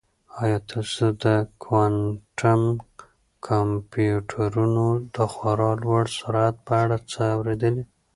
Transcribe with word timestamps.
آیا 0.41 0.57
تاسو 0.69 1.05
د 1.23 1.25
کوانټم 1.63 2.61
کمپیوټرونو 3.47 4.85
د 5.15 5.17
خورا 5.33 5.71
لوړ 5.83 6.03
سرعت 6.17 6.55
په 6.67 6.73
اړه 6.83 6.97
څه 7.11 7.21
اورېدلي؟ 7.37 7.83